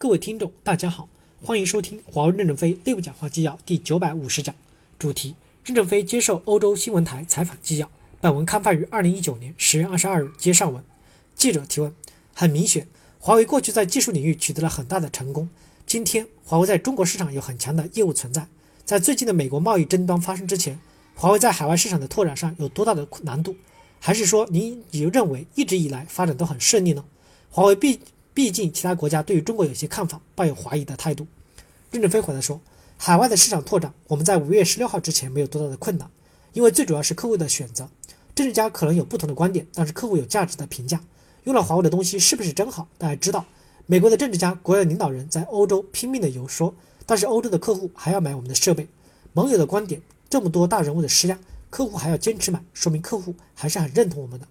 [0.00, 1.10] 各位听众，大家好，
[1.42, 4.54] 欢迎收听华为任正非内部讲话纪要第九百五十讲，
[4.98, 7.90] 主题：任正非接受欧洲新闻台采访纪要。
[8.18, 10.82] 本文刊发于二零一九年十月二十二日，接上文。
[11.34, 11.94] 记者提问：
[12.32, 15.50] 很明显，华为过去在技术领域取得了很大的成功，
[15.84, 18.48] 今天华为在中国市场有很强的业务存在。
[18.86, 20.80] 在最近的美国贸易争端发生之前，
[21.14, 23.54] 华为在海外市场的拓展上有多大的难度？
[23.98, 27.04] 还是说您也认为一直以来发展都很顺利呢？
[27.50, 28.00] 华为毕
[28.32, 31.26] 毕竟其他国家对于中国有些看法，抱有怀疑的态度。
[31.90, 32.60] 任正非回答说
[32.96, 36.08] ：“海外的市场拓展，我们在五月十六号之前没有多大的困难，
[36.52, 37.88] 因为最主要是客户的选择。
[38.34, 41.00] 政治家可能有不同的观点，但是客户有价值的评价。
[41.44, 42.86] 用了华为的东西是不是真好？
[42.96, 43.44] 大家知道，
[43.86, 46.72] 美国的政治家、国家领导人在欧洲拼命的游说，
[47.04, 48.86] 但是欧洲的客户还要买我们的设备。
[49.32, 51.36] 盟友的观点，这么多大人物的施压，
[51.68, 54.46] 客户还要坚持买，说明客户还是很认同我们的。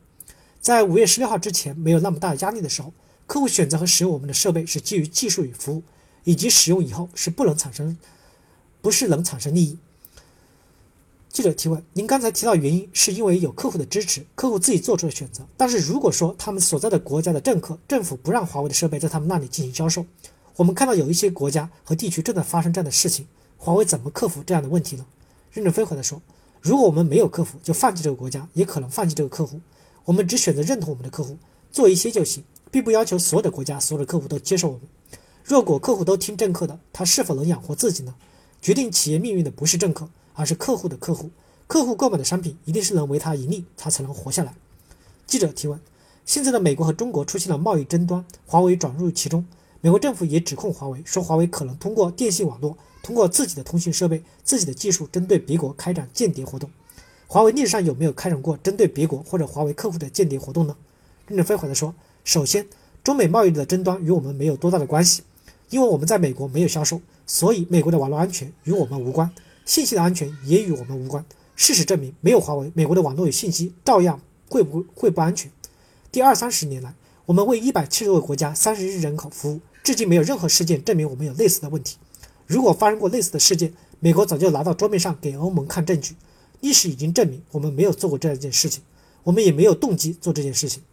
[0.59, 2.91] 在五月十六号之前没有那么大的压力的时候。”
[3.29, 5.83] 客户选择和使用我们的设备是基于技术与服务，
[6.23, 7.95] 以及使用以后是不能产生，
[8.81, 9.77] 不是能产生利益。
[11.29, 15.45] 记者提问：您刚才提到原因是因为有客户的支持，客户自己做出了选择。
[15.55, 20.03] 但是如果说他们所在的国家的政客、政府不让华为的设备在他们那里进行销售，
[20.55, 23.27] 我们看到有一些国家和地区正在发生这样的事情，
[23.57, 25.05] 华为怎么克服这样的问题呢？
[25.51, 26.19] 任正非回答说：
[26.61, 29.61] 如果我们没有克服，就放弃这个国家，也可能放弃这个客户。
[30.05, 31.37] 我们只选择认同我们的客户，
[31.71, 32.43] 做一些就行。
[32.71, 34.81] 并不要求所有的国家、所有的客户都接受我们。
[35.43, 38.13] 若果客户都听政客的，他是否能养活自己呢？
[38.61, 41.31] 决定企业命运的不是政客，而是客户的客户。
[41.65, 44.53] 客户购买的商品一定是能为他盈利，他才能活下来。
[45.25, 45.79] 记者提问：
[46.25, 49.45] 现在的美国和中国出现了贸易争端，华为转入其中。
[49.81, 56.69] 美国政府也指控华为，说华为可能通过电信网络，通过自己的通信设备、自己的技术，针对别国开展间谍活动。
[57.27, 60.75] 华为历史上有没有开展过针对别国或者华为客户的间谍活动呢？
[61.27, 61.95] 任正非回答说。
[62.29, 62.67] 首先，
[63.03, 65.23] 中美贸易的争端与我们没有多大的关系，
[65.71, 69.27] 因为我们在美国没有销售，所以美国的网络安全与我们无关，
[69.65, 71.25] 信息的安全也与我们无关。
[71.55, 75.51] 事实证明，没有华为，美国的网络与信息照样会不会不安全。
[76.11, 76.93] 第二三十年来，
[77.25, 81.97] 我们为一百七十个国家、三十亿人口服务，至今没有任何事件证明我们有类似的问题。
[82.45, 86.13] 如果发生过类似的事件，美国早就拿到桌面上给欧盟看证据。
[86.59, 88.83] 历史已经证明，我们没有做过这样一件事情，
[89.23, 90.83] 我们也没有动机做这件事情。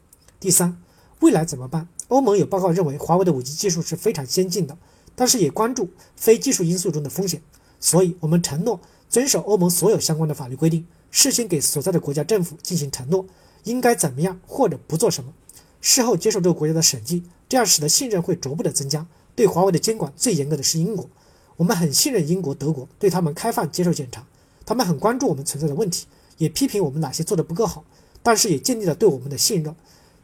[0.41, 0.81] 第三。
[1.21, 1.89] 未来怎么办？
[2.09, 4.77] 欧盟有报告认为，华为的 5G 技术是非常先进的，
[5.15, 7.41] 但是也关注非技术因素中的风险。
[7.81, 13.27] 所以，我们承诺遵守欧盟所有相关的法律规定，事先给所在的国家政府进行承诺，
[13.65, 15.33] 应该怎么样或者不做什么，
[15.81, 19.07] 事后接受这个国家的审计，这样使得信任会逐步的增加。
[19.35, 21.09] 对华为的监管最严格的是英国，
[21.57, 24.27] 我们很信任英国、德国，对他们开放接受检查，
[24.65, 26.07] 他们很关注我们存在的问题，
[26.39, 27.85] 也批评我们哪些做的不够好，
[28.23, 29.75] 但是也建立了对我们的信任。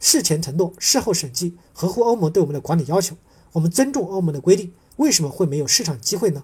[0.03, 3.15] 事前承诺，事后审计，合乎欧盟对我们的管理要求。
[3.53, 6.43] 我们尊重欧盟的规定，为什么会没有市场机会呢？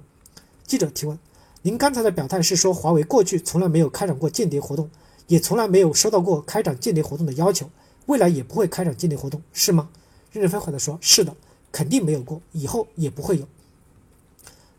[0.65, 1.19] 记者提问：
[1.63, 4.89] 您刚才的表态是说，华为过去从来没有开展过间谍活动，
[5.27, 7.69] 也从来没有收到过开展间谍活动的要求，
[8.05, 9.89] 未来也不会开展间谍活动，是吗？
[10.31, 11.35] 任正非回答说：是的，
[11.69, 13.45] 肯定没有过，以后也不会有。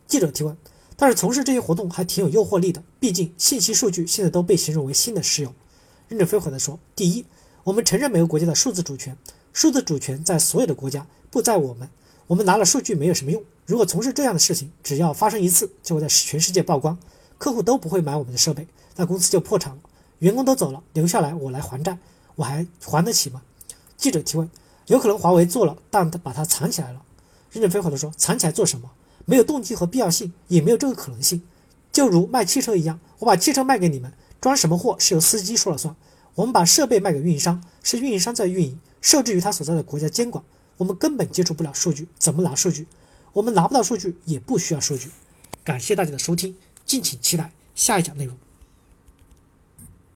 [0.08, 0.56] 记者提问：
[0.96, 5.52] 但是从事这些活动还挺有诱惑力的，毕竟信息数据现在都被形容为新的石油。
[6.08, 7.26] 任正非回答说：第一。
[7.64, 9.16] 我们承认每个国家的数字主权，
[9.52, 11.88] 数字主权在所有的国家，不在我们。
[12.26, 13.42] 我们拿了数据没有什么用。
[13.66, 16.96] 如果从事这样的事情，只要发生一次，就会在全世界曝光，
[17.36, 18.66] 客户都不会买我们的设备，
[18.96, 19.78] 那公司就破产了，
[20.20, 21.98] 员工都走了，留下来我来还债，
[22.36, 23.42] 我还还得起吗？
[23.96, 24.48] 记者提问：
[24.86, 27.02] 有可能华为做了，但他把它藏起来了。
[27.50, 28.90] 任正非回答说：藏起来做什么？
[29.26, 31.42] 没有动机和必要性，也没有这个可能性。
[31.92, 35.94] 就如卖汽车一样，我把汽车卖给你们，装什么货是由司机说了算。
[36.34, 40.42] 我们把设备卖给运营商，是运营商在运营，受制于他所在的国家监管。
[40.76, 42.86] 我们根本接触不了数据，怎么拿数据？
[43.32, 45.10] 我们拿不到数据，也不需要数据。
[45.62, 48.36] 感谢大家的收听，敬请期待下一讲内容。